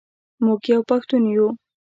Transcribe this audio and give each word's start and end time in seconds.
موږ 0.45 0.61
یو 0.73 0.81
پښتون 0.89 1.23
یو. 1.35 1.47